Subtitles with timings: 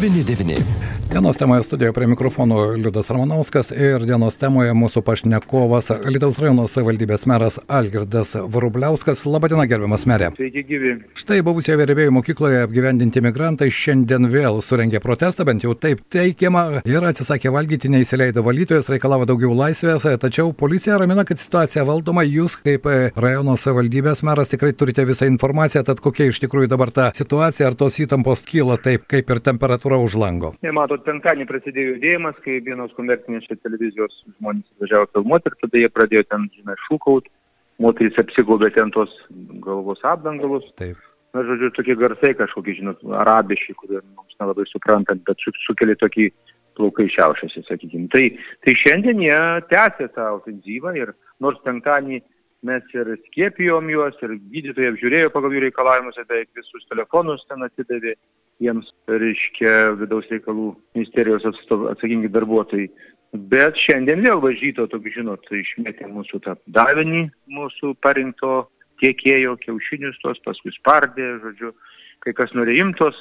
[0.00, 0.83] 99.
[1.14, 7.22] Dienos temoje studijoje prie mikrofonų Liudas Ramanauskas ir dienos temoje mūsų pašnekovas Lietuvos rajono savivaldybės
[7.30, 9.22] meras Algirdas Varubliauskas.
[9.22, 10.32] Labadiena, gerbiamas merė.
[10.34, 10.94] Sveiki, gyvi.
[11.14, 17.06] Štai buvusioje vėrėbėjų mokykloje apgyvendinti migrantai šiandien vėl surengė protestą, bent jau taip teikiama, ir
[17.06, 22.90] atsisakė valgyti, neįsileido valytojas, reikalavo daugiau laisvės, tačiau policija ramina, kad situacija valdoma, jūs kaip
[23.14, 27.78] rajono savivaldybės meras tikrai turite visą informaciją, tad kokia iš tikrųjų dabar ta situacija, ar
[27.78, 30.56] tos įtampos kyla taip, kaip ir temperatūra už lango.
[30.66, 36.24] Nematot, penktadienį prasidėjo judėjimas, kai vienos komercinės televizijos žmonės važiavo filmuoti ir tada jie pradėjo
[36.30, 37.32] ten, žinai, šūkauti,
[37.84, 39.12] moterys apsigaubė ten tos
[39.64, 40.66] galvos apdangalus.
[40.80, 41.00] Taip.
[41.34, 46.28] Na, žodžiu, tokie garsai kažkokie, žinot, arabiški, kurie mums nelabai suprantant, bet su, sukelia tokį
[46.78, 48.06] plaukai šiaušiasi, sakykime.
[48.12, 48.22] Tai,
[48.62, 51.10] tai šiandien jie tęsė tą ofenzyvą ir
[51.42, 52.22] nors penktadienį
[52.64, 58.14] mes ir skiepijom juos, ir gydytojai apžiūrėjo pagal jų reikalavimus, beveik visus telefonus ten atidavė
[58.62, 62.88] jiems, reiškia, vidaus reikalų ministerijos atstov, atsakingi darbuotojai.
[63.34, 68.68] Bet šiandien vėl važyto, tokiu žinot, išmetė mūsų tą davinį, mūsų parinkto
[69.02, 71.72] tiekėjo kiaušinius tos, paskui spardė, žodžiu,
[72.22, 73.18] kai kas norėjo imtos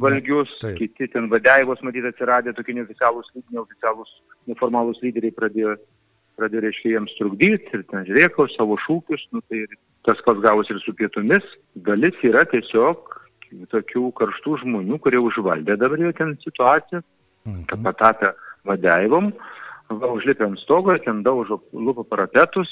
[0.00, 0.78] valgius, Taip.
[0.80, 4.14] kiti ten vadeivos, matyt, atsiradė tokie neoficialūs, neoficialūs,
[4.50, 5.76] neformalūs lyderiai pradėjo,
[6.40, 9.66] pradėjo, reiškia, jiems trukdyti ir ten žiūrėkau savo šūkius, nu tai
[10.08, 11.44] tas pats gavosi ir su pietumis.
[11.86, 13.20] Dalis yra tiesiog
[13.72, 17.02] tokių karštų žmonių, kurie užvaldė dabar jau ten situaciją,
[17.66, 17.82] kad Mhm.
[17.84, 18.32] patapę
[18.64, 19.32] vadeivom,
[19.90, 22.68] va užlipę ant stogo, ten daužo lūpų parapetus,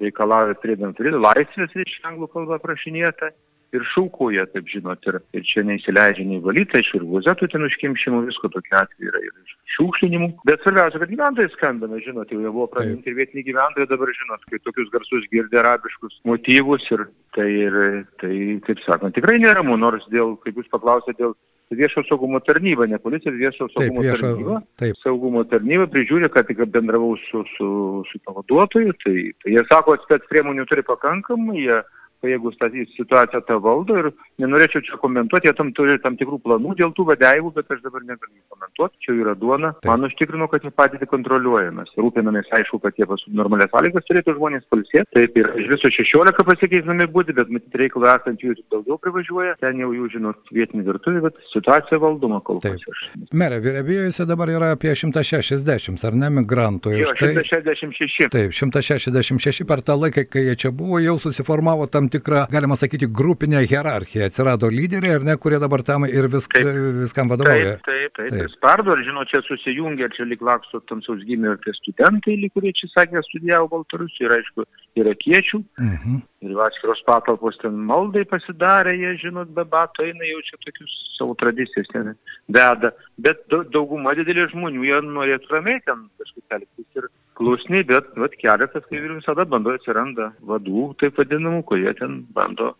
[0.00, 3.32] reikalauja pridant pridų laisvės, reiškia anglų kalba prašinėta.
[3.72, 8.18] Ir šūkuoja, taip žinot, ir, ir čia neįsileidžia nei valyta, iš ir vuzetų ten užkimšimų,
[8.26, 10.28] visko tokia atveju yra ir šiukšlinimų.
[10.48, 14.60] Bet svarbiausia, kad gyventojai skambina, žinot, jau buvo praminti ir vietiniai gyventojai dabar žinot, kai
[14.60, 17.78] tokius garsus girdė arabiškus motyvus ir tai, ir,
[18.20, 18.34] tai
[18.68, 21.32] taip sakant, tikrai neramu, nors dėl, kaip jūs paklausėte, dėl
[21.72, 24.26] viešo saugumo tarnyba, ne policija, viešo Taip, saugumo viešo.
[24.26, 25.00] tarnyba Taip.
[25.00, 27.68] saugumo tarnyba prižiūri, kad tik bendravau su, su,
[28.10, 31.80] su pavaduotoju, tai, tai jie sako, kad spec priemonių turi pakankamai, jie
[32.22, 34.10] pajėgus tą situaciją tą valdo ir
[34.42, 38.04] nenorėčiau čia komentuoti, jie tam turi tam tikrų planų dėl tų vadeivų, bet aš dabar
[38.06, 39.72] negaliu komentuoti, čia yra duona.
[39.80, 39.90] Taip.
[39.90, 44.36] Man užtikrino, kad jie patys kontroliuoja, mes rūpinamės, aišku, kad jie pas normalias sąlygas turėtų
[44.38, 45.06] žmonės palsėti.
[45.16, 49.80] Taip ir iš viso 16 pasikeisnami būti, bet matyt reikalų esant jų daugiau privažiuoja, ten
[49.82, 52.86] jau jų žinot vietinį virtuvį, bet situacija valdoma kol kas.
[53.32, 56.92] Merė, vyriausybėse dabar yra apie 160, ar ne, migrantų.
[56.98, 58.30] Jo, štai- 166.
[58.32, 63.08] Taip, 166 per tą laiką, kai jie čia buvo, jau susiformavo tam tikrą, galima sakyti,
[63.20, 64.26] grupinę hierarchiją.
[64.28, 66.68] Atsirado lyderiai, ar ne, kurie dabar tam ir visk, Taip.
[67.02, 67.76] viskam vadovauja.
[67.82, 68.32] Taip, taip, taip.
[68.36, 68.52] Taip.
[68.56, 72.74] Spardo, ir žinot, čia susijungia, čia lik laksto tamsaus gimė ir tie studentai, lyg kurie
[72.76, 74.66] čia sakė, studijavo Baltarusijoje, ir aišku,
[75.02, 75.62] irakiečių.
[75.80, 76.20] Mhm.
[76.42, 81.36] Ir atskiros patalpos ten maldai pasidarė, jie, žinot, be bato eina jau čia tokius savo
[81.38, 82.14] tradicijas ten
[82.50, 82.90] veda.
[83.18, 87.06] Bet dau- dauguma didelė žmonių, jie norėtų ramiai ten kažkaip elgtis ir
[87.38, 92.72] klusniai, bet vat, keletas, kaip ir visada, bando atsiranda vadų, taip vadinamų, kurie ten bando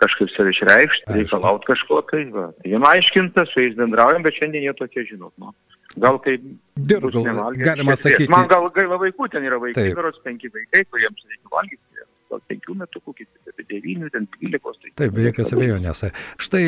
[0.00, 2.26] kažkaip save išreikšti, reikalauti kažko tai.
[2.34, 2.50] Va.
[2.68, 5.54] Jiem aiškinta, su jais bendraujam, bet šiandien jie tokie, žinot, nu.
[5.96, 6.42] Gal kaip
[6.76, 8.28] nevalgę, galima sakyti.
[8.28, 11.80] Man gal gaila vaikų, ten yra vaikai, berods penki vaikai, kuriems reikia valgyti.
[12.26, 14.78] Gal penkių metų, kokie apie devynių, ten dvylikos.
[14.82, 16.02] Tai Taip, be jokios abejonės.
[16.42, 16.62] Štai,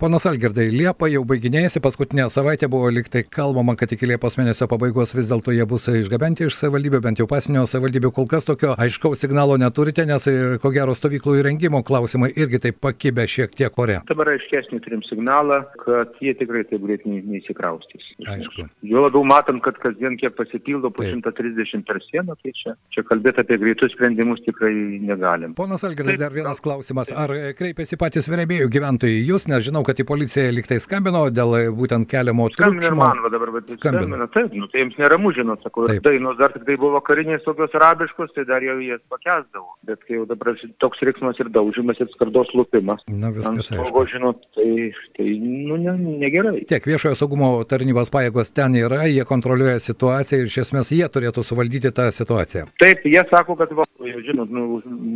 [0.00, 5.12] ponas Algirdai, Liepa jau baiginėjasi, paskutinė savaitė buvo liktai kalbama, kad iki Liepos mėnesio pabaigos
[5.16, 9.20] vis dėlto jie bus išgabenti iš savivaldybių, bent jau pasinio savivaldybių kol kas tokio aiškaus
[9.24, 14.00] signalo neturite, nes ir ko gero stovyklų įrengimo klausimai irgi taip pakibę šiek tiek ore.
[14.08, 18.08] Dabar aiškesnį turim signalą, kad jie tikrai taip greit neįsikraustys.
[18.16, 18.68] iš Aišku.
[18.88, 21.20] Jo labiau matom, kad kasdien kiek pasipildo po Taip.
[21.20, 25.54] 130 per sieną, tai čia, čia kalbėti apie greitus sprendimus tikrai negalim.
[25.58, 27.12] Ponas Algirdai, dar vienas klausimas.
[27.12, 31.56] Ar e, kreipėsi patys vėrėbėjų gyventojai jūs, nes žinau, kad į policiją liktai skambino dėl
[31.58, 32.98] e, būtent keliamo triukšmo.
[32.98, 34.04] man, va dabar, bet Skambina.
[34.04, 34.28] skambina.
[34.34, 38.34] Taip, nu tai jiems neramu, žinot, sakau, dainos dar tik tai buvo karinės tokios arabiškos,
[38.36, 39.74] tai dar jau jas pakesdavo.
[39.88, 43.02] Bet kai jau dabar toks riksmas ir daužimas ir skardos lupimas.
[43.08, 44.04] Na, viskas aišku.
[44.12, 46.62] žinot, tai, tai nu, ne, negerai.
[46.68, 51.44] Tiek viešojo saugumo tarnybos pajėgos ten yra, jie kontroliuoja situaciją ir iš esmės jie turėtų
[51.46, 52.68] suvaldyti tą situaciją.
[52.80, 53.86] Taip, jie sako, kad, va,
[54.26, 54.67] žinot, nu,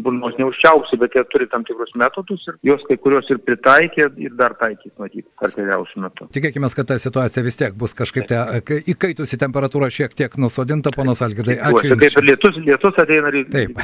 [0.05, 4.35] burnos neužčiausi, bet jie turi tam tikrus metodus ir juos kai kurios ir pritaikė ir
[4.39, 6.29] dar taikys, matyt, artimiausiu metu.
[6.35, 8.39] Tikėkime, kad ta situacija vis tiek bus kažkaip te,
[8.69, 11.59] kai įkaitusi temperatūra šiek tiek nusodinta, ponas Algirdai.
[11.71, 11.93] Ačiū.
[11.93, 12.03] Jums.
[12.03, 13.77] Taip ir lietus, lietus ateina ry- Taip.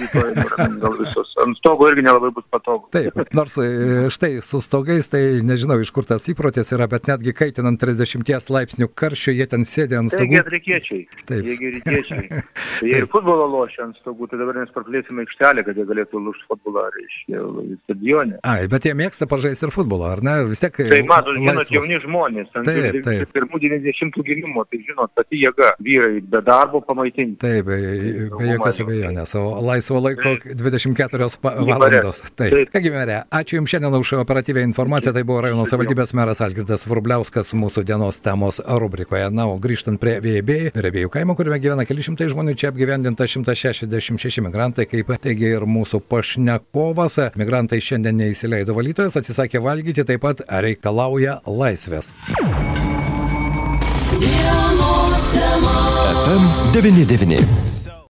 [0.82, 1.32] gal visus.
[1.44, 2.88] Ant stogo irgi nelabai bus patogu.
[2.94, 3.69] Taip, nors e,
[4.15, 8.88] štai su stogais, tai nežinau iš kur tas įprotis yra, bet netgi kaitinant 30 laipsnių
[8.99, 10.41] karščio, jie ten sėdė ant stogų.
[10.43, 11.05] atrikiečiai.
[11.29, 11.44] Taip.
[11.49, 12.29] Jie rytiečiai.
[12.29, 15.87] Tai jie ir futbolo lošia ant stogų, tai dabar mes praplėsime aikštelę aikštelę, kad jie
[15.88, 17.43] galėtų lūžti futbolą, reiškia,
[17.84, 18.38] stadionė.
[18.46, 20.34] Ai, bet jie mėgsta pažaisti ir futbolą, ar ne?
[20.49, 20.75] Vis tiek.
[20.75, 23.32] Tai matot, žinot, jauni žmonės, ant taip, taip.
[23.34, 27.38] pirmų 90 gimimo, tai žinot, pati jėga, vyrai be darbo pamaitinti.
[27.43, 27.78] Taip, be,
[28.34, 32.22] be jokios abejonės, o laisvo laiko 24 valandos.
[32.34, 32.52] Taip.
[32.55, 32.72] taip.
[32.75, 37.55] Kągi, merė, ačiū Jums šiandien už operatyvę informaciją, tai buvo rajono savivaldybės meras Algirdas Vrubliauskas
[37.58, 39.26] mūsų dienos temos rubrikoje.
[39.34, 43.26] Na, o grįžtant prie Vėjbėjų, prie Vėjų kaimo, kuriame gyvena keli šimtai žmonių, čia apgyvendinta
[43.28, 47.18] 166 migrantai, kaip teigia ir mūsų pašnekovas.
[47.38, 52.12] Migrantai šiandien neįsileido valytojas, atsisakė valgyti, taip pat reikalauja laisvės.
[56.28, 57.98] FM 99.